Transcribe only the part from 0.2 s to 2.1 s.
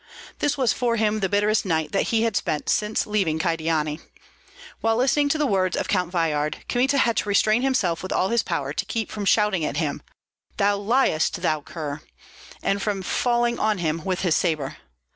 This was for him the bitterest night that